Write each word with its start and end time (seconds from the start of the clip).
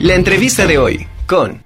La 0.00 0.14
entrevista 0.14 0.66
de 0.66 0.78
hoy 0.78 1.06
con... 1.26 1.62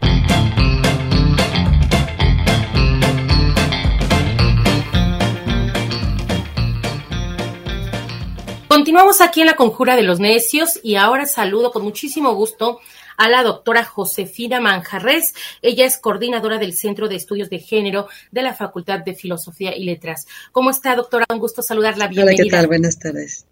Continuamos 8.67 9.21
aquí 9.21 9.43
en 9.43 9.47
la 9.47 9.55
Conjura 9.55 9.95
de 9.95 10.03
los 10.03 10.19
Necios 10.19 10.81
y 10.83 10.97
ahora 10.97 11.27
saludo 11.27 11.71
con 11.71 11.85
muchísimo 11.85 12.35
gusto 12.35 12.81
a 13.17 13.29
la 13.29 13.45
doctora 13.45 13.85
Josefina 13.85 14.61
Manjarres. 14.61 15.35
Ella 15.63 15.87
es 15.87 15.99
coordinadora 15.99 16.59
del 16.59 16.73
Centro 16.73 17.07
de 17.07 17.15
Estudios 17.15 17.51
de 17.51 17.61
Género 17.61 18.09
de 18.33 18.43
la 18.43 18.53
Facultad 18.53 18.99
de 19.05 19.15
Filosofía 19.15 19.77
y 19.77 19.85
Letras. 19.85 20.27
¿Cómo 20.51 20.71
está, 20.71 20.97
doctora? 20.97 21.25
Un 21.31 21.39
gusto 21.39 21.63
saludarla. 21.63 22.09
Bienvenida. 22.09 22.43
Hola, 22.43 22.43
¿qué 22.43 22.51
tal? 22.51 22.67
Buenas 22.67 22.99
tardes. 22.99 23.47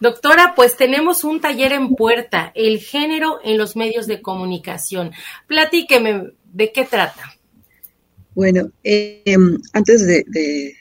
Doctora, 0.00 0.54
pues 0.54 0.76
tenemos 0.76 1.24
un 1.24 1.40
taller 1.40 1.72
en 1.72 1.94
puerta, 1.94 2.52
el 2.54 2.78
género 2.78 3.38
en 3.44 3.58
los 3.58 3.76
medios 3.76 4.06
de 4.06 4.22
comunicación. 4.22 5.12
Platíqueme, 5.46 6.32
¿de 6.52 6.72
qué 6.72 6.84
trata? 6.84 7.34
Bueno, 8.34 8.70
em, 8.82 9.58
antes 9.72 10.06
de, 10.06 10.80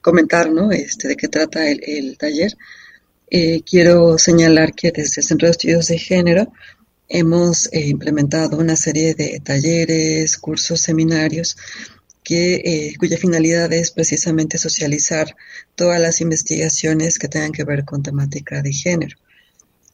comentar, 0.00 0.50
¿no? 0.50 0.72
Este, 0.72 1.08
de 1.08 1.16
qué 1.16 1.28
trata 1.28 1.68
el, 1.70 2.16
taller, 2.16 2.56
eh, 3.30 3.60
quiero 3.62 4.16
señalar 4.18 4.72
que 4.74 4.90
desde 4.90 5.20
el 5.20 5.26
Centro 5.26 5.46
de 5.46 5.52
Estudios 5.52 5.86
de 5.88 5.98
Género 5.98 6.52
hemos 7.08 7.66
eh, 7.72 7.88
implementado 7.88 8.56
una 8.56 8.76
serie 8.76 9.14
de 9.14 9.40
talleres, 9.40 10.38
cursos, 10.38 10.80
seminarios 10.80 11.56
eh, 12.36 12.94
cuya 12.96 13.18
finalidad 13.18 13.72
es 13.72 13.90
precisamente 13.90 14.56
socializar 14.56 15.36
todas 15.74 16.00
las 16.00 16.20
investigaciones 16.20 17.18
que 17.18 17.28
tengan 17.28 17.50
que 17.50 17.64
ver 17.64 17.84
con 17.84 18.02
temática 18.02 18.62
de 18.62 18.72
género. 18.72 19.16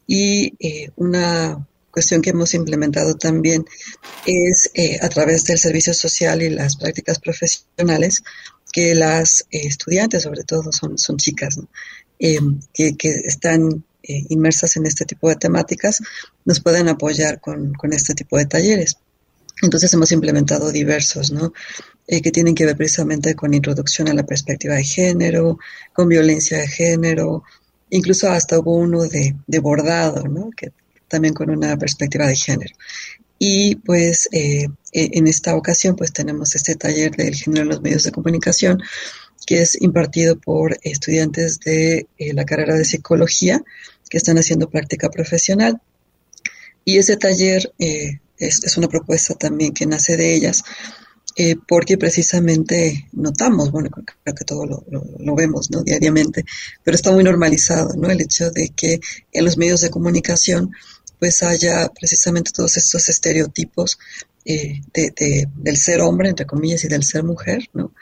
Y 0.07 0.53
eh, 0.61 0.91
una 0.97 1.67
cuestión 1.91 2.21
que 2.21 2.31
hemos 2.31 2.53
implementado 2.53 3.17
también 3.17 3.65
es 4.27 4.71
eh, 4.75 4.99
a 5.01 5.09
través 5.09 5.45
del 5.45 5.59
servicio 5.59 5.95
social 5.95 6.43
y 6.43 6.51
las 6.51 6.77
prácticas 6.77 7.19
profesionales 7.19 8.23
que 8.71 8.95
las 8.95 9.47
estudiantes, 9.51 10.25
sobre 10.25 10.45
todo 10.45 10.71
son, 10.73 10.99
son 10.99 11.17
chicas, 11.17 11.59
que, 12.19 12.95
están 13.25 13.83
inmersas 14.03 14.77
en 14.77 14.85
este 14.85 15.07
tipo 15.07 15.31
de 15.31 15.37
temáticas, 15.37 16.03
nos 16.45 16.61
pueden 16.61 16.89
apoyar 16.89 17.41
con, 17.41 17.73
con 17.73 17.95
este 17.95 18.15
tipo 18.15 18.37
de 18.37 18.45
talleres. 18.45 18.99
Entonces 19.63 19.93
hemos 19.95 20.13
implementado 20.13 20.71
diversos, 20.71 21.31
¿no? 21.31 21.55
Eh, 22.09 22.23
que 22.23 22.31
tienen 22.31 22.55
que 22.55 22.65
ver 22.65 22.77
precisamente 22.77 23.35
con 23.35 23.53
introducción 23.53 24.09
a 24.09 24.15
la 24.15 24.25
perspectiva 24.25 24.75
de 24.75 24.85
género, 24.85 25.59
con 25.93 26.09
violencia 26.09 26.59
de 26.59 26.69
género, 26.69 27.43
incluso 27.91 28.31
hasta 28.31 28.61
hubo 28.61 28.77
uno 28.77 29.03
de, 29.03 29.35
bordado, 29.59 30.23
¿no? 30.29 30.51
que 30.57 30.71
también 31.09 31.35
con 31.35 31.51
una 31.51 31.77
perspectiva 31.77 32.29
de 32.29 32.37
género. 32.37 32.73
Y 33.41 33.75
pues 33.77 34.29
eh, 34.31 34.69
e, 34.93 35.19
en 35.19 35.27
esta 35.27 35.57
ocasión 35.57 35.97
pues 35.97 36.13
tenemos 36.13 36.55
este 36.55 36.77
taller 36.77 37.11
del 37.17 37.35
género 37.35 37.63
en 37.63 37.69
los 37.71 37.83
medios 37.83 38.05
de 38.05 38.13
comunicación 38.13 38.81
que 39.45 39.63
es 39.63 39.81
impartido 39.81 40.39
por 40.39 40.79
estudiantes 40.83 41.59
de 41.59 42.07
eh, 42.19 42.33
la 42.35 42.45
carrera 42.45 42.77
de 42.77 42.85
psicología 42.85 43.65
que 44.09 44.19
están 44.19 44.39
haciendo 44.39 44.71
práctica 44.71 45.11
profesional. 45.11 45.81
Y 46.85 46.99
ese 46.99 47.17
taller 47.17 47.73
es, 47.79 48.21
es, 48.39 48.77
una 48.77 48.87
propuesta 48.87 49.35
también 49.35 49.73
que 49.73 49.87
nace 49.87 50.17
de 50.17 50.35
ellas 50.35 50.63
eh, 51.39 51.57
porque 51.69 51.99
precisamente 51.99 53.09
notamos, 53.13 53.71
bueno, 53.71 53.91
creo 53.91 54.35
que 54.35 54.45
todo 54.47 54.65
lo, 54.65 55.35
vemos 55.35 55.71
¿no? 55.71 55.83
diariamente, 55.83 56.47
pero 56.83 56.95
está 56.95 57.13
muy 57.13 57.23
normalizado 57.23 57.95
¿no? 57.95 58.11
el 58.11 58.23
hecho 58.23 58.51
de 58.51 58.71
que 58.71 59.01
en 59.33 59.45
los 59.45 59.59
medios 59.59 59.83
de 59.83 59.91
comunicación 59.91 60.71
pues 61.19 61.43
haya 61.43 61.89
precisamente 61.89 62.53
todos 62.53 62.79
estos 62.79 63.11
estereotipos 63.11 63.99
eh, 64.47 64.81
de, 64.95 65.49
del 65.55 65.77
ser 65.77 66.01
hombre, 66.01 66.31
entre 66.31 66.47
comillas, 66.47 66.85
y 66.85 66.89
del 66.89 67.05
ser 67.05 67.23
mujer, 67.23 67.69
¿no? 67.75 67.93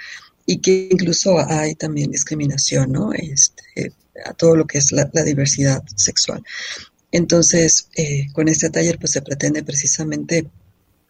y 0.47 0.59
que 0.59 0.89
incluso 0.93 1.39
hay 1.39 1.75
también 1.75 2.13
discriminación 2.13 2.93
¿no? 2.93 3.13
este, 3.13 3.93
a 4.25 4.33
todo 4.35 4.55
lo 4.55 4.67
que 4.67 4.79
es 4.79 4.93
la, 4.93 5.07
diversidad 5.25 5.83
sexual. 5.97 6.45
Entonces, 7.11 7.89
eh, 7.97 8.27
con 8.33 8.49
este 8.49 8.71
taller 8.71 8.99
pues 8.99 9.11
se 9.13 9.23
pretende 9.23 9.65
precisamente 9.65 10.47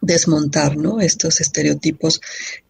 desmontar 0.05 0.77
¿no? 0.77 1.01
estos 1.01 1.41
estereotipos 1.41 2.21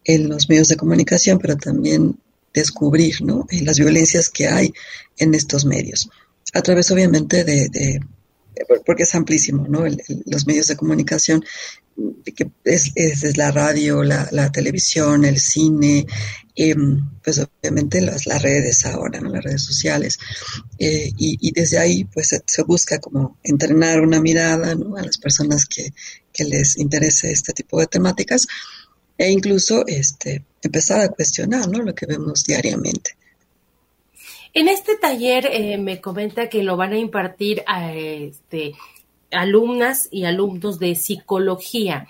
en 0.03 0.29
los 0.29 0.49
medios 0.49 0.67
de 0.67 0.77
comunicación, 0.77 1.39
pero 1.39 1.57
también 1.57 2.17
descubrir 2.53 3.21
¿no? 3.21 3.47
Las 3.61 3.79
violencias 3.79 4.29
que 4.29 4.47
hay 4.47 4.73
en 5.17 5.35
estos 5.35 5.65
medios. 5.65 6.09
A 6.53 6.61
través, 6.61 6.89
obviamente, 6.91 7.43
de, 7.43 7.99
porque 8.85 9.03
es 9.03 9.13
amplísimo, 9.13 9.67
¿no? 9.67 9.83
los 10.25 10.47
medios 10.47 10.67
de 10.67 10.77
comunicación, 10.77 11.43
que 12.33 12.49
es, 12.63 12.91
es 12.95 13.37
la 13.37 13.51
radio, 13.51 14.03
la, 14.03 14.51
televisión, 14.51 15.25
el 15.25 15.39
cine, 15.39 16.05
em, 16.55 17.01
pues 17.23 17.39
obviamente 17.39 18.01
las, 18.01 18.25
redes 18.41 18.85
ahora, 18.85 19.21
las 19.21 19.43
redes 19.43 19.63
sociales. 19.63 20.17
Eh, 20.79 21.11
y, 21.17 21.51
desde 21.51 21.77
ahí, 21.77 22.05
pues 22.05 22.29
se, 22.45 22.63
busca 22.63 22.99
como 22.99 23.37
entrenar 23.43 24.01
una 24.01 24.21
mirada 24.21 24.71
a 24.71 25.01
las 25.03 25.17
personas 25.17 25.65
que, 25.65 25.93
que 26.33 26.45
les 26.45 26.77
interese 26.77 27.31
este 27.31 27.53
tipo 27.53 27.79
de 27.79 27.87
temáticas 27.87 28.47
e 29.17 29.31
incluso 29.31 29.85
este, 29.87 30.43
empezar 30.61 31.01
a 31.01 31.09
cuestionar 31.09 31.67
¿no? 31.69 31.81
lo 31.81 31.95
que 31.95 32.05
vemos 32.05 32.43
diariamente. 32.43 33.17
En 34.53 34.69
este 34.69 34.95
taller 34.95 35.47
eh, 35.51 35.77
me 35.77 35.99
comenta 35.99 36.47
que 36.47 36.63
lo 36.63 36.77
van 36.77 36.93
a 36.93 36.97
impartir 36.97 37.63
a 37.67 37.93
este, 37.93 38.73
alumnas 39.35 40.07
y 40.11 40.25
alumnos 40.25 40.79
de 40.79 40.95
psicología. 40.95 42.07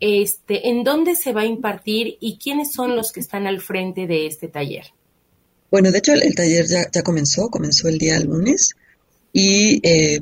Este, 0.00 0.68
¿En 0.68 0.84
dónde 0.84 1.14
se 1.14 1.32
va 1.32 1.42
a 1.42 1.46
impartir 1.46 2.18
y 2.20 2.38
quiénes 2.38 2.72
son 2.72 2.96
los 2.96 3.12
que 3.12 3.20
están 3.20 3.46
al 3.46 3.60
frente 3.60 4.06
de 4.06 4.26
este 4.26 4.48
taller? 4.48 4.86
Bueno, 5.70 5.90
de 5.90 5.98
hecho 5.98 6.12
el, 6.12 6.34
taller 6.34 6.66
ya, 6.66 7.02
comenzó, 7.02 7.48
comenzó 7.48 7.88
el 7.88 7.98
día 7.98 8.20
lunes 8.20 8.76
y 9.32 9.80
eh, 9.86 10.20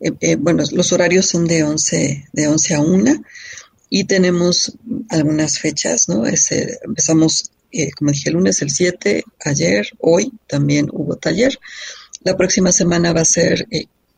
eh, 0.00 0.12
eh, 0.20 0.36
bueno, 0.36 0.62
los 0.72 0.92
horarios 0.92 1.26
son 1.26 1.46
de 1.46 1.64
11, 1.64 2.28
de 2.32 2.48
11 2.48 2.74
a 2.74 2.80
1 2.80 3.24
y 3.90 4.04
tenemos 4.04 4.72
algunas 5.08 5.58
fechas, 5.58 6.08
¿no? 6.08 6.24
empezamos, 6.26 7.50
eh, 7.72 7.90
como 7.92 8.12
dije, 8.12 8.28
el 8.28 8.34
lunes, 8.34 8.62
el 8.62 8.70
7, 8.70 9.24
ayer, 9.44 9.88
hoy 9.98 10.32
también 10.46 10.88
hubo 10.92 11.16
taller. 11.16 11.58
La 12.22 12.36
próxima 12.36 12.70
semana 12.70 13.12
va 13.12 13.22
a 13.22 13.24
ser 13.24 13.66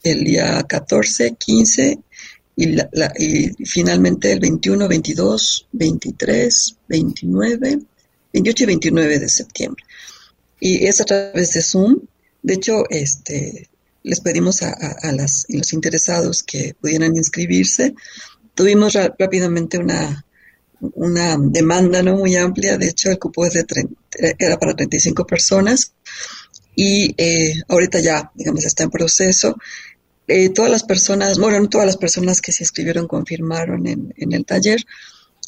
el 0.02 0.24
día 0.24 0.62
14, 0.62 1.34
15 1.38 1.98
y, 2.56 2.76
y 3.18 3.64
finalmente 3.64 4.32
el 4.32 4.40
21, 4.40 4.88
22, 4.88 5.68
23, 5.72 6.76
29, 6.88 7.78
28 8.32 8.62
y 8.62 8.66
29 8.66 9.18
de 9.18 9.28
septiembre. 9.28 9.84
Y 10.60 10.86
es 10.86 11.00
a 11.00 11.04
través 11.04 11.54
de 11.54 11.62
Zoom. 11.62 12.00
De 12.42 12.54
hecho, 12.54 12.84
este, 12.90 13.68
les 14.02 14.20
pedimos 14.20 14.62
a, 14.62 15.12
las, 15.12 15.46
los 15.48 15.72
interesados 15.72 16.42
que 16.42 16.74
pudieran 16.80 17.16
inscribirse. 17.16 17.94
Tuvimos 18.54 18.94
rápidamente 18.94 19.78
una, 19.78 20.24
una 20.80 21.36
demanda 21.38 22.02
no 22.02 22.16
muy 22.16 22.36
amplia, 22.36 22.78
de 22.78 22.88
hecho 22.88 23.10
el 23.10 23.18
cupo 23.18 23.48
de 23.48 23.64
era 24.38 24.58
para 24.58 24.74
35 24.74 25.26
personas 25.26 25.92
y 26.74 27.14
eh, 27.16 27.54
ahorita 27.68 28.00
ya, 28.00 28.30
digamos, 28.34 28.64
está 28.64 28.84
en 28.84 28.90
proceso. 28.90 29.56
Eh, 30.30 30.50
todas 30.50 30.70
las 30.70 30.84
personas, 30.84 31.38
bueno, 31.38 31.60
no 31.60 31.68
todas 31.68 31.86
las 31.86 31.96
personas 31.96 32.40
que 32.40 32.52
se 32.52 32.64
inscribieron 32.64 33.08
confirmaron 33.08 33.86
en, 33.86 34.14
en 34.16 34.32
el 34.32 34.44
taller. 34.44 34.84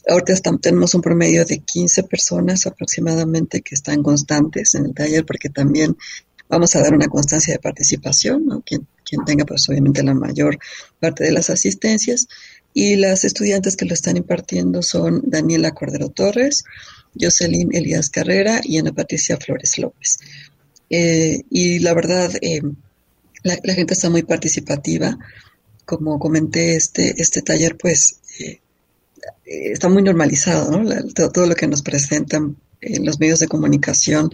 Ahorita 0.09 0.35
tenemos 0.61 0.95
un 0.95 1.03
promedio 1.03 1.45
de 1.45 1.61
15 1.61 2.03
personas 2.05 2.67
aproximadamente 2.67 3.63
que 3.63 3.77
están 3.77 4.03
constantes 4.03 4.75
en 4.75 4.87
el 4.87 4.95
taller 4.95 5.25
porque 5.25 5.49
también 5.49 5.97
Vamos 6.53 6.77
a 6.77 6.83
dar 6.83 6.93
una 6.93 7.09
constancia 7.09 7.55
de 7.55 7.61
participación, 7.61 8.45
¿no? 8.45 8.61
quien, 8.61 8.87
quien 9.07 9.25
tenga 9.25 9.47
pues 9.47 9.67
obviamente 9.71 10.03
la 10.03 10.13
mayor 10.13 10.59
parte 11.01 11.25
de 11.25 11.33
las 11.33 11.49
asistencias. 11.49 12.29
Y 12.75 12.97
las 12.97 13.25
estudiantes 13.25 13.75
que 13.75 13.87
lo 13.87 13.95
están 13.95 14.19
impartiendo 14.19 14.83
son 14.83 15.23
Daniela 15.25 15.71
Cordero 15.71 16.11
Torres, 16.11 16.65
Jocelyn 17.19 17.75
Elías 17.75 18.11
Carrera 18.11 18.61
y 18.63 18.77
Ana 18.77 18.93
Patricia 18.93 19.39
Flores 19.39 19.79
López. 19.79 20.19
Eh, 20.91 21.41
y 21.49 21.79
la 21.79 21.95
verdad, 21.95 22.31
eh, 22.43 22.61
la, 23.43 23.75
gente 23.75 23.95
está 23.95 24.11
muy 24.11 24.23
participativa. 24.23 25.19
Como 25.85 26.19
comenté, 26.19 26.77
este, 26.77 27.21
este 27.21 27.43
taller 27.43 27.77
pues 27.77 28.21
eh, 28.39 28.61
está 29.45 29.89
muy 29.89 30.03
normalizado, 30.03 30.71
¿no? 30.71 31.07
todo, 31.13 31.47
lo 31.47 31.55
que 31.55 31.67
nos 31.67 31.83
presentan 31.83 32.57
en 32.81 33.05
los 33.05 33.21
medios 33.21 33.39
de 33.39 33.49
comunicación 33.49 34.31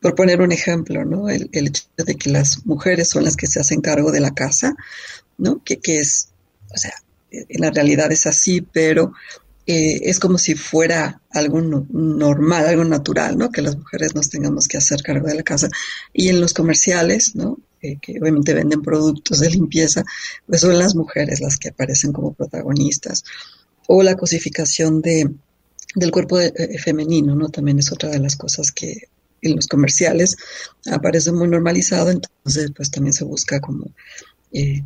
por 0.00 0.14
poner 0.14 0.40
un 0.40 0.52
ejemplo, 0.52 1.04
¿no? 1.04 1.28
El, 1.28 1.50
hecho 1.52 1.84
de 1.96 2.14
que 2.14 2.30
las 2.30 2.64
mujeres 2.64 3.08
son 3.08 3.24
las 3.24 3.36
que 3.36 3.46
se 3.46 3.60
hacen 3.60 3.82
cargo 3.82 4.10
de 4.12 4.20
la 4.20 4.32
casa, 4.32 4.74
¿no? 5.36 5.62
Que, 5.62 5.78
es, 5.84 6.28
o 6.74 6.78
sea, 6.78 6.94
en 7.30 7.60
la 7.60 7.70
realidad 7.70 8.10
es 8.10 8.26
así, 8.26 8.62
pero 8.62 9.12
eh, 9.66 10.00
es 10.04 10.18
como 10.18 10.38
si 10.38 10.54
fuera 10.54 11.20
algo 11.30 11.60
normal, 11.60 12.66
algo 12.66 12.84
natural, 12.84 13.36
¿no? 13.36 13.50
Que 13.50 13.60
las 13.60 13.76
mujeres 13.76 14.14
nos 14.14 14.30
tengamos 14.30 14.68
que 14.68 14.78
hacer 14.78 15.02
cargo 15.02 15.26
de 15.26 15.34
la 15.34 15.42
casa. 15.42 15.68
Y 16.14 16.28
en 16.28 16.40
los 16.40 16.54
comerciales, 16.54 17.36
¿no? 17.36 17.58
Eh, 17.82 17.96
que 18.00 18.18
obviamente 18.20 18.54
venden 18.54 18.82
productos 18.82 19.40
de 19.40 19.50
limpieza, 19.50 20.04
pues 20.46 20.60
son 20.60 20.78
las 20.78 20.94
mujeres 20.94 21.40
las 21.40 21.56
que 21.56 21.70
aparecen 21.70 22.12
como 22.12 22.34
protagonistas. 22.34 23.24
O 23.86 24.02
la 24.02 24.16
cosificación 24.16 25.00
de, 25.00 25.30
del 25.94 26.10
cuerpo 26.10 26.40
eh, 26.40 26.52
femenino, 26.78 27.34
¿no? 27.34 27.48
También 27.48 27.78
es 27.78 27.90
otra 27.90 28.10
de 28.10 28.18
las 28.18 28.36
cosas 28.36 28.70
que 28.70 29.08
en 29.42 29.56
los 29.56 29.66
comerciales 29.66 30.36
aparece 30.90 31.32
muy 31.32 31.48
normalizado, 31.48 32.10
entonces 32.10 32.70
pues 32.76 32.90
también 32.90 33.14
se 33.14 33.24
busca 33.24 33.60
como 33.60 33.86
eh, 34.52 34.82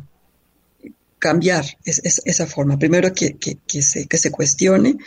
cambiar 1.19 1.65
esa 1.83 2.47
forma. 2.47 2.79
Primero 2.79 3.13
que, 3.13 3.35
que, 3.35 3.81
se, 3.81 4.05
que 4.07 4.17
se 4.17 4.31
cuestione 4.31 4.97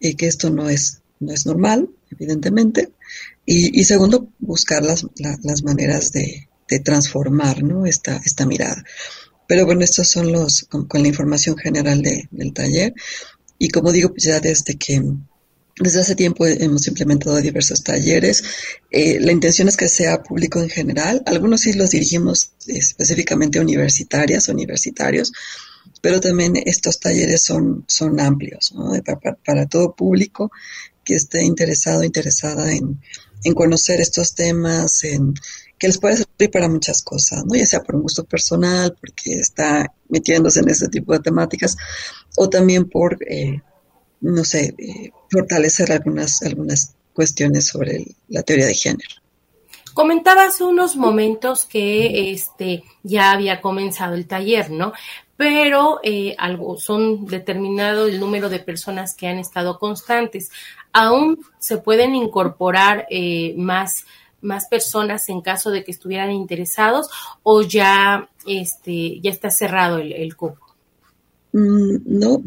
y 0.00 0.14
que 0.14 0.26
esto 0.26 0.50
no 0.50 0.68
es, 0.68 1.02
no 1.20 1.32
es 1.32 1.46
normal, 1.46 1.88
evidentemente, 2.10 2.90
y, 3.50 3.84
segundo, 3.84 4.28
buscar 4.40 4.82
las, 4.82 5.06
las 5.16 5.62
maneras 5.62 6.12
de, 6.12 6.47
de 6.68 6.80
transformar 6.80 7.62
¿no? 7.62 7.86
esta, 7.86 8.20
esta 8.24 8.46
mirada. 8.46 8.84
Pero 9.46 9.64
bueno, 9.64 9.82
estos 9.82 10.08
son 10.08 10.30
los, 10.30 10.66
con, 10.68 10.86
la 10.92 11.08
información 11.08 11.56
general 11.56 12.02
del 12.02 12.52
taller. 12.52 12.92
Y 13.58 13.70
como 13.70 13.92
digo, 13.92 14.10
pues 14.10 14.24
ya 14.24 14.40
desde 14.40 14.76
que, 14.76 15.02
desde 15.80 16.00
hace 16.00 16.14
tiempo 16.14 16.46
hemos 16.46 16.86
implementado 16.86 17.40
diversos 17.40 17.82
talleres. 17.82 18.44
Eh, 18.90 19.18
la 19.20 19.32
intención 19.32 19.68
es 19.68 19.76
que 19.76 19.88
sea 19.88 20.22
público 20.22 20.60
en 20.60 20.68
general. 20.68 21.22
Algunos 21.24 21.62
sí 21.62 21.72
los 21.72 21.90
dirigimos 21.90 22.52
específicamente 22.66 23.58
a 23.58 23.62
universitarias, 23.62 24.48
universitarios, 24.48 25.32
pero 26.02 26.20
también 26.20 26.54
estos 26.66 27.00
talleres 27.00 27.42
son, 27.42 27.84
son 27.88 28.20
amplios, 28.20 28.72
¿no? 28.74 28.92
para, 29.02 29.34
para, 29.36 29.66
todo 29.66 29.96
público 29.96 30.50
que 31.02 31.14
esté 31.14 31.42
interesado, 31.42 32.04
interesada 32.04 32.70
en, 32.70 33.00
en 33.44 33.54
conocer 33.54 34.00
estos 34.00 34.34
temas, 34.34 35.04
en, 35.04 35.34
que 35.78 35.86
les 35.86 35.98
puede 35.98 36.16
servir 36.16 36.50
para 36.50 36.68
muchas 36.68 37.02
cosas, 37.02 37.44
¿no? 37.44 37.54
Ya 37.54 37.66
sea 37.66 37.82
por 37.82 37.94
un 37.94 38.02
gusto 38.02 38.24
personal, 38.24 38.96
porque 39.00 39.38
está 39.38 39.92
metiéndose 40.08 40.60
en 40.60 40.68
este 40.68 40.88
tipo 40.88 41.12
de 41.12 41.20
temáticas, 41.20 41.76
o 42.36 42.48
también 42.48 42.88
por, 42.88 43.18
eh, 43.30 43.62
no 44.20 44.44
sé, 44.44 44.74
eh, 44.76 45.10
fortalecer 45.30 45.92
algunas, 45.92 46.42
algunas 46.42 46.94
cuestiones 47.12 47.68
sobre 47.68 48.06
la 48.28 48.42
teoría 48.42 48.66
de 48.66 48.74
género. 48.74 49.08
Comentaba 49.94 50.44
hace 50.44 50.64
unos 50.64 50.96
momentos 50.96 51.64
que 51.64 52.32
este 52.32 52.84
ya 53.02 53.32
había 53.32 53.60
comenzado 53.60 54.14
el 54.14 54.26
taller, 54.26 54.70
¿no? 54.70 54.92
Pero 55.36 56.00
eh, 56.02 56.34
algo, 56.38 56.78
son 56.78 57.26
determinado 57.26 58.06
el 58.06 58.18
número 58.18 58.48
de 58.48 58.58
personas 58.58 59.14
que 59.14 59.28
han 59.28 59.38
estado 59.38 59.78
constantes. 59.78 60.50
Aún 60.92 61.40
se 61.58 61.78
pueden 61.78 62.14
incorporar 62.14 63.06
más 63.56 64.04
más 64.40 64.66
personas 64.66 65.28
en 65.28 65.40
caso 65.40 65.70
de 65.70 65.84
que 65.84 65.90
estuvieran 65.90 66.30
interesados 66.30 67.08
o 67.42 67.62
ya, 67.62 68.28
este, 68.46 69.20
ya 69.20 69.30
está 69.30 69.50
cerrado 69.50 69.98
el, 69.98 70.12
el 70.12 70.36
cupo? 70.36 70.68
Mm, 71.52 71.96
no, 72.04 72.42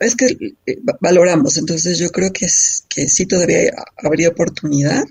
es 0.00 0.16
que 0.16 0.56
eh, 0.66 0.78
valoramos, 1.00 1.56
entonces 1.56 1.98
yo 1.98 2.10
creo 2.10 2.32
que, 2.32 2.46
que 2.88 3.08
sí 3.08 3.26
todavía 3.26 3.72
habría 3.96 4.28
oportunidad, 4.28 5.04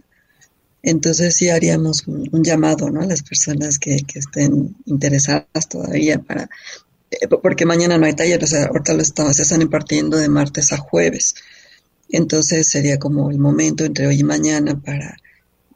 entonces 0.83 1.35
sí 1.35 1.49
haríamos 1.49 2.05
un, 2.07 2.43
llamado 2.43 2.89
¿no? 2.89 3.01
a 3.01 3.05
las 3.05 3.23
personas 3.23 3.79
que, 3.79 3.97
estén 4.13 4.75
interesadas 4.85 5.69
todavía 5.69 6.19
para, 6.19 6.49
eh, 7.11 7.27
porque 7.41 7.65
mañana 7.65 7.97
no 7.97 8.05
hay 8.05 8.13
taller, 8.13 8.43
o 8.43 8.47
sea, 8.47 8.65
ahorita 8.65 8.93
lo 8.93 9.01
estamos, 9.01 9.37
se 9.37 9.43
están 9.43 9.61
impartiendo 9.61 10.17
de 10.17 10.27
martes 10.27 10.73
a 10.73 10.77
jueves, 10.77 11.35
entonces 12.09 12.67
sería 12.67 12.99
como 12.99 13.31
el 13.31 13.39
momento 13.39 13.85
entre 13.85 14.07
hoy 14.07 14.19
y 14.19 14.23
mañana 14.23 14.79
para 14.81 15.17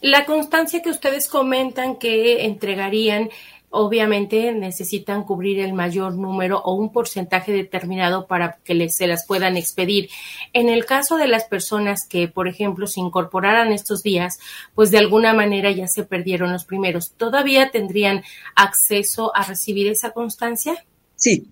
La 0.00 0.26
constancia 0.26 0.82
que 0.82 0.90
ustedes 0.90 1.26
comentan 1.26 1.96
que 1.96 2.44
entregarían, 2.44 3.30
obviamente 3.70 4.52
necesitan 4.52 5.24
cubrir 5.24 5.60
el 5.60 5.72
mayor 5.72 6.14
número 6.14 6.60
o 6.60 6.74
un 6.74 6.90
porcentaje 6.90 7.52
determinado 7.52 8.26
para 8.26 8.58
que 8.64 8.88
se 8.88 9.06
las 9.06 9.26
puedan 9.26 9.56
expedir. 9.56 10.08
En 10.52 10.68
el 10.68 10.86
caso 10.86 11.16
de 11.16 11.28
las 11.28 11.44
personas 11.44 12.06
que, 12.06 12.28
por 12.28 12.48
ejemplo, 12.48 12.86
se 12.86 13.00
incorporaran 13.00 13.72
estos 13.72 14.02
días, 14.02 14.38
pues 14.74 14.90
de 14.90 14.98
alguna 14.98 15.34
manera 15.34 15.70
ya 15.70 15.86
se 15.86 16.04
perdieron 16.04 16.52
los 16.52 16.64
primeros, 16.64 17.12
¿todavía 17.12 17.70
tendrían 17.70 18.22
acceso 18.54 19.34
a 19.36 19.44
recibir 19.44 19.88
esa 19.88 20.12
constancia? 20.12 20.84
Sí, 21.16 21.48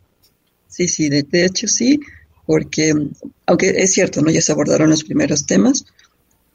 sí, 0.68 0.88
sí, 0.88 1.08
de, 1.08 1.44
hecho 1.44 1.66
sí, 1.68 2.00
porque 2.46 2.94
aunque 3.44 3.70
es 3.70 3.92
cierto, 3.92 4.22
¿no? 4.22 4.30
Ya 4.30 4.40
se 4.40 4.52
abordaron 4.52 4.90
los 4.90 5.04
primeros 5.04 5.44
temas, 5.44 5.84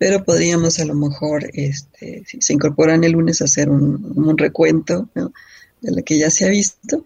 pero 0.02 0.24
podríamos 0.24 0.80
a 0.80 0.86
lo 0.86 0.96
mejor, 0.96 1.52
este, 1.54 2.24
si 2.26 2.42
se 2.42 2.54
incorporan 2.54 3.04
el 3.04 3.12
lunes, 3.12 3.40
hacer 3.44 3.70
un, 3.70 4.36
recuento 4.36 5.08
de 5.14 5.92
lo 5.96 6.04
que 6.04 6.18
ya 6.18 6.32
se 6.32 6.44
ha 6.44 6.50
visto 6.50 7.06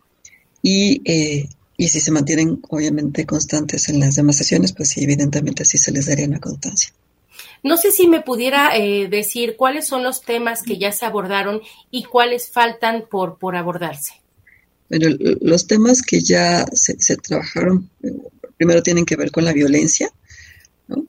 y, 0.62 1.02
eh, 1.04 1.50
y 1.76 1.90
si 1.90 2.00
se 2.00 2.12
mantienen 2.12 2.62
obviamente 2.70 3.26
constantes 3.26 3.90
en 3.90 4.00
las 4.00 4.16
demás 4.16 4.38
sesiones, 4.38 4.72
pues 4.72 4.92
sí, 4.92 5.04
evidentemente 5.04 5.66
sí 5.66 5.78
se 5.78 5.92
les 5.92 6.06
daría 6.06 6.26
una 6.26 6.40
constancia. 6.40 6.94
No 7.64 7.76
sé 7.76 7.92
si 7.92 8.08
me 8.08 8.22
pudiera 8.22 8.78
eh, 8.78 9.10
decir 9.10 9.58
cuáles 9.58 9.86
son 9.86 10.02
los 10.02 10.22
temas 10.22 10.64
que 10.64 10.78
ya 10.78 10.94
se 10.94 11.06
abordaron 11.06 11.60
y 11.92 12.06
cuáles 12.06 12.50
faltan 12.50 13.04
por, 13.12 13.38
por 13.38 13.58
abordarse. 13.58 14.14
Bueno, 14.90 15.18
los 15.42 15.68
temas 15.68 16.02
que 16.02 16.22
ya 16.22 16.66
se, 16.72 16.98
se 16.98 17.18
trabajaron, 17.18 17.90
eh, 18.04 18.14
primero 18.56 18.82
tienen 18.82 19.04
que 19.04 19.18
ver 19.18 19.32
con 19.32 19.44
la 19.44 19.52
violencia, 19.52 20.10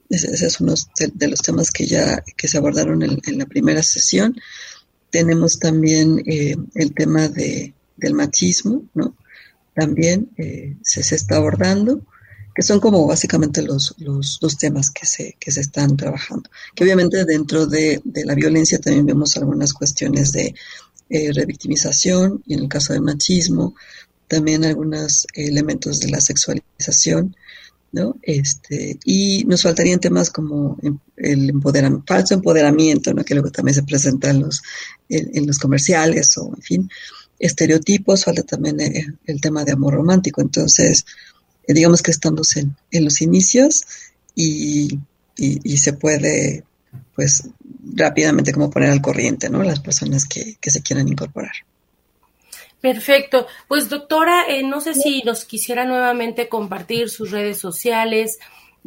ese, 0.09 0.47
es 0.47 0.61
uno 0.61 0.75
de, 1.15 1.29
los 1.29 1.41
temas 1.41 1.71
que 1.71 1.87
ya 1.87 2.23
que 2.37 2.49
se 2.49 2.59
abordaron 2.59 3.03
en, 3.03 3.39
la 3.39 3.47
primera 3.47 3.83
sesión. 3.83 4.37
Tenemos 5.11 5.59
también 5.59 6.23
eh, 6.27 6.57
el 6.75 6.95
tema 6.95 7.29
de, 7.29 7.75
del 7.97 8.15
machismo, 8.15 8.85
¿no? 8.95 9.17
También 9.75 10.31
eh, 10.37 10.77
se, 10.83 11.01
está 11.15 11.37
abordando, 11.37 12.03
que 12.55 12.63
son 12.63 12.81
como 12.81 13.07
básicamente 13.07 13.63
los, 13.63 13.95
los 13.99 14.59
temas 14.59 14.91
que 14.91 15.07
se, 15.07 15.37
que 15.39 15.53
se 15.53 15.61
están 15.61 15.97
trabajando. 15.97 16.49
Que 16.75 16.85
obviamente 16.85 17.25
dentro 17.25 17.67
de, 17.67 18.01
de 18.05 18.25
la 18.25 18.35
violencia 18.35 18.79
también 18.79 19.05
vemos 19.05 19.37
algunas 19.37 19.75
cuestiones 19.75 20.33
de 20.33 20.55
eh, 21.09 21.33
revictimización 21.33 22.43
y 22.47 22.55
en 22.55 22.61
el 22.61 22.69
caso 22.69 22.93
de 22.93 23.01
machismo, 23.01 23.77
también 24.27 24.65
algunos 24.65 25.25
elementos 25.35 26.01
de 26.01 26.11
la 26.11 26.21
sexualización 26.21 27.37
¿no? 27.97 28.15
Este, 28.23 28.99
y 29.05 29.45
nos 29.47 29.63
faltarían 29.63 29.99
temas 29.99 30.31
como 30.31 30.79
el 31.17 31.49
empoderamiento, 31.49 32.05
falso 32.07 32.35
empoderamiento, 32.35 33.15
¿no? 33.15 33.25
Que 33.25 33.35
luego 33.35 33.51
también 33.51 33.75
se 33.75 33.83
presenta 33.83 34.29
en 34.31 34.41
los, 34.41 34.63
en, 35.09 35.47
los 35.47 35.59
comerciales 35.59 36.37
o, 36.37 36.53
en 36.55 36.63
fin, 36.63 36.91
estereotipos, 37.39 38.25
falta 38.25 38.43
también 38.43 38.77
el, 38.81 39.41
tema 39.41 39.65
de 39.65 39.73
amor 39.73 39.95
romántico. 39.95 40.43
Entonces, 40.43 41.07
eh, 41.67 41.73
digamos 41.73 42.03
que 42.03 42.11
estamos 42.11 42.57
en, 42.57 42.77
en 42.91 43.05
los 43.05 43.23
inicios 43.23 43.85
y, 44.35 44.99
y, 45.39 45.77
se 45.79 45.95
puede, 45.95 46.65
pues, 47.15 47.45
rápidamente 47.95 48.53
como 48.53 48.71
poner 48.71 48.91
al 48.91 49.01
corriente, 49.01 49.49
¿no? 49.49 49.63
Las 49.63 49.81
personas 49.81 50.27
que, 50.27 50.59
que 50.61 50.71
se 50.71 50.83
quieran 50.83 51.09
incorporar. 51.09 51.53
Perfecto. 52.81 53.47
Pues 53.69 53.89
doctora, 53.89 54.45
eh, 54.49 54.63
no 54.63 54.81
sé 54.81 54.95
si 54.95 55.23
nos 55.23 55.45
quisiera 55.45 55.85
nuevamente 55.85 56.49
compartir 56.49 57.09
sus 57.09 57.31
redes 57.31 57.59
sociales, 57.59 58.39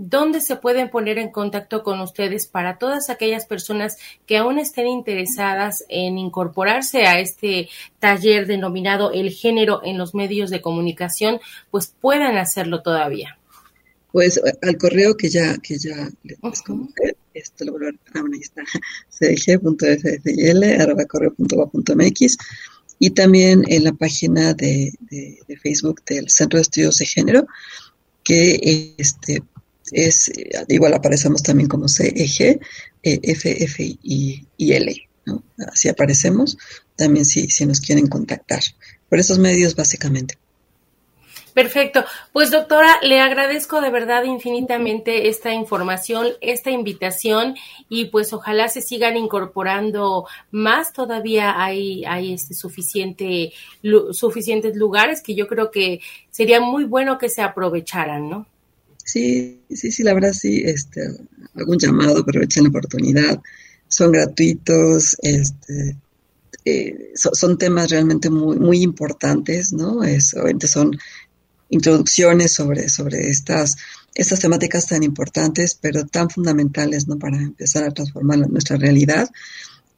dónde 0.01 0.39
se 0.39 0.55
pueden 0.55 0.89
poner 0.89 1.17
en 1.17 1.29
contacto 1.29 1.83
con 1.83 1.99
ustedes 1.99 2.47
para 2.47 2.77
todas 2.77 3.09
aquellas 3.09 3.45
personas 3.45 3.97
que 4.25 4.37
aún 4.37 4.57
estén 4.57 4.87
interesadas 4.87 5.83
en 5.89 6.17
incorporarse 6.17 7.05
a 7.05 7.19
este 7.19 7.67
taller 7.99 8.47
denominado 8.47 9.11
El 9.11 9.31
género 9.31 9.81
en 9.83 9.97
los 9.97 10.15
medios 10.15 10.51
de 10.51 10.61
comunicación, 10.61 11.41
pues 11.69 11.93
puedan 11.99 12.37
hacerlo 12.37 12.81
todavía. 12.81 13.37
Pues 14.13 14.37
eh, 14.37 14.53
al 14.61 14.77
correo 14.77 15.17
que 15.17 15.29
ya 15.29 15.57
que 15.57 15.77
ya 15.77 16.09
les 16.23 16.39
esto 17.33 17.65
lo 17.65 17.73
voy 17.73 17.87
a 17.87 17.89
ah, 17.89 18.23
ahí 18.33 18.39
está, 18.39 18.63
y 22.99 23.11
también 23.11 23.63
en 23.67 23.85
la 23.85 23.93
página 23.93 24.53
de, 24.53 24.93
Facebook 25.63 26.03
del 26.05 26.29
Centro 26.29 26.57
de 26.57 26.63
Estudios 26.63 26.97
de 26.97 27.05
Género, 27.05 27.47
que 28.23 28.95
este 28.97 29.41
es, 29.91 30.31
igual 30.67 30.93
aparecemos 30.93 31.41
también 31.41 31.69
como 31.69 31.87
CEG, 31.87 32.59
eh, 33.01 33.19
FF 33.23 33.97
y, 34.03 34.45
L, 34.57 35.09
¿no? 35.25 35.43
Así 35.71 35.87
aparecemos, 35.87 36.57
también 36.95 37.25
si, 37.25 37.49
si 37.49 37.65
nos 37.65 37.79
quieren 37.79 38.07
contactar. 38.07 38.61
por 39.07 39.19
esos 39.19 39.39
medios 39.39 39.75
básicamente. 39.75 40.38
Perfecto. 41.59 42.05
Pues 42.31 42.51
doctora, 42.51 42.99
le 43.03 43.19
agradezco 43.19 43.81
de 43.81 43.89
verdad 43.89 44.23
infinitamente 44.23 45.27
esta 45.27 45.53
información, 45.53 46.27
esta 46.39 46.71
invitación 46.71 47.55
y 47.89 48.05
pues 48.05 48.31
ojalá 48.31 48.69
se 48.69 48.81
sigan 48.81 49.17
incorporando 49.17 50.25
más. 50.51 50.93
Todavía 50.93 51.61
hay, 51.61 52.05
hay 52.05 52.33
este 52.33 52.53
suficiente, 52.53 53.51
suficientes 54.11 54.77
lugares 54.77 55.21
que 55.21 55.35
yo 55.35 55.49
creo 55.49 55.69
que 55.69 55.99
sería 56.31 56.61
muy 56.61 56.85
bueno 56.85 57.17
que 57.17 57.27
se 57.27 57.41
aprovecharan, 57.41 58.29
¿no? 58.29 58.47
Sí, 59.03 59.59
sí, 59.69 59.91
sí, 59.91 60.01
la 60.03 60.13
verdad 60.13 60.31
sí, 60.31 60.61
este, 60.63 61.01
algún 61.55 61.77
llamado, 61.77 62.19
aprovechen 62.19 62.63
la 62.63 62.69
oportunidad, 62.69 63.41
son 63.89 64.13
gratuitos, 64.13 65.17
este, 65.21 65.97
eh, 66.63 67.11
son 67.15 67.57
temas 67.57 67.89
realmente 67.89 68.29
muy, 68.29 68.57
muy 68.57 68.81
importantes, 68.81 69.73
¿no? 69.73 70.05
Es, 70.05 70.33
son 70.67 70.97
introducciones 71.69 72.53
sobre, 72.53 72.89
sobre 72.89 73.29
estas, 73.29 73.77
estas 74.15 74.39
temáticas 74.39 74.87
tan 74.87 75.03
importantes, 75.03 75.77
pero 75.79 76.05
tan 76.05 76.29
fundamentales 76.29 77.07
¿no? 77.07 77.17
para 77.17 77.37
empezar 77.37 77.83
a 77.83 77.91
transformar 77.91 78.39
nuestra 78.49 78.77
realidad 78.77 79.29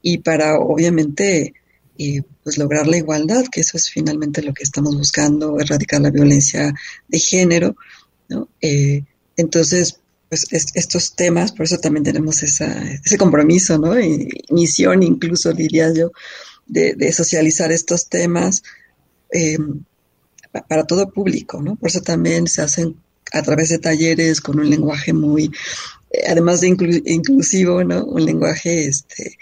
y 0.02 0.20
para 0.20 0.60
obviamente 0.60 1.54
eh, 1.98 2.22
pues 2.44 2.58
lograr 2.58 2.88
la 2.88 2.98
igualdad, 2.98 3.46
que 3.52 3.62
eso 3.62 3.78
es 3.78 3.90
finalmente 3.90 4.42
lo 4.42 4.54
que 4.54 4.64
estamos 4.64 4.98
buscando, 4.98 5.60
erradicar 5.60 6.02
la 6.02 6.10
violencia 6.10 6.74
de 7.08 7.20
género. 7.20 7.76
¿no? 8.30 8.50
Eh, 8.62 9.04
entonces, 9.38 10.00
pues 10.30 10.48
estos 10.52 11.16
temas, 11.16 11.52
por 11.52 11.66
eso 11.66 11.78
también 11.78 12.04
tenemos 12.04 12.42
esa, 12.42 12.90
ese 12.94 13.18
compromiso, 13.18 13.78
¿no? 13.78 14.00
Y 14.00 14.30
misión 14.50 15.04
incluso, 15.04 15.52
diría 15.52 15.94
yo, 15.94 16.12
de, 16.68 17.12
socializar 17.12 17.72
estos 17.74 18.08
temas. 18.08 18.64
Eh, 19.30 19.58
para 20.68 20.86
todo 20.86 21.10
público, 21.10 21.62
¿no? 21.62 21.76
Por 21.76 21.90
eso 21.90 22.02
también 22.02 22.48
se 22.48 22.62
hacen 22.62 22.96
a 23.32 23.42
través 23.42 23.70
de 23.70 23.80
talleres 23.80 24.42
con 24.42 24.60
un 24.60 24.70
lenguaje 24.70 25.14
muy, 25.14 25.52
eh, 26.12 26.24
además 26.28 26.62
de 26.62 26.68
inclusivo, 27.06 27.84
¿no? 27.84 28.04
Un 28.06 28.26
lenguaje, 28.26 28.86
este, 28.86 29.38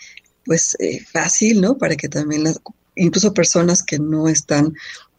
pues, 0.45 0.75
eh, 0.79 1.03
fácil, 1.11 1.61
¿no? 1.61 1.77
Para 1.77 1.95
que 1.95 2.09
también 2.09 2.43
las, 2.43 2.59
incluso 2.95 3.33
personas 3.33 3.83
que 3.83 3.99
no 3.99 4.27
están 4.29 4.73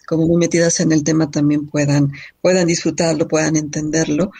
como 0.06 0.26
muy 0.26 0.38
metidas 0.38 0.80
en 0.80 0.92
el 0.92 1.04
tema 1.04 1.30
también 1.30 1.66
puedan, 1.68 2.12
puedan 2.40 2.66
disfrutarlo, 2.66 3.28
puedan 3.28 3.56
entenderlo. 3.56 4.32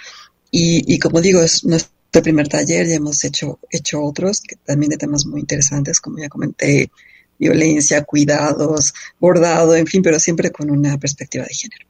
Y, 0.51 0.93
y 0.93 0.99
como 0.99 1.21
digo, 1.21 1.41
es 1.43 1.65
nuestro 1.65 2.23
primer 2.23 2.49
taller, 2.49 2.89
ya 2.89 2.97
hemos 2.97 3.23
hecho, 3.25 3.61
hecho 3.71 4.03
otros, 4.03 4.41
que 4.41 4.57
también 4.57 4.91
de 4.91 4.97
temas 4.97 5.27
muy 5.27 5.41
interesantes, 5.41 6.01
como 6.01 6.19
ya 6.19 6.29
comenté, 6.29 6.91
violencia, 7.41 8.05
cuidados, 8.05 8.95
bordado, 9.19 9.75
en 9.75 9.87
fin, 9.87 10.03
pero 10.03 10.21
siempre 10.21 10.51
con 10.51 10.71
una 10.71 10.99
perspectiva 10.99 11.45
de 11.45 11.55
género. 11.55 11.87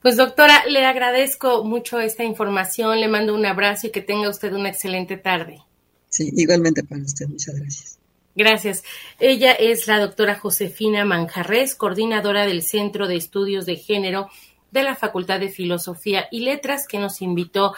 Pues 0.00 0.16
doctora, 0.16 0.64
le 0.66 0.84
agradezco 0.86 1.64
mucho 1.64 2.00
esta 2.00 2.24
información, 2.24 3.00
le 3.00 3.08
mando 3.08 3.34
un 3.34 3.44
abrazo 3.44 3.88
y 3.88 3.90
que 3.90 4.00
tenga 4.00 4.28
usted 4.28 4.52
una 4.52 4.68
excelente 4.68 5.16
tarde. 5.16 5.60
Sí, 6.08 6.30
igualmente 6.36 6.82
para 6.82 7.02
usted, 7.02 7.26
muchas 7.26 7.54
gracias. 7.56 7.98
Gracias. 8.34 8.82
Ella 9.20 9.52
es 9.52 9.86
la 9.86 9.98
doctora 9.98 10.36
Josefina 10.36 11.04
Manjarres, 11.04 11.74
coordinadora 11.74 12.46
del 12.46 12.62
Centro 12.62 13.06
de 13.06 13.16
Estudios 13.16 13.66
de 13.66 13.76
Género 13.76 14.28
de 14.70 14.82
la 14.82 14.96
Facultad 14.96 15.38
de 15.38 15.50
Filosofía 15.50 16.26
y 16.30 16.40
Letras, 16.40 16.86
que 16.88 16.98
nos 16.98 17.20
invitó 17.20 17.74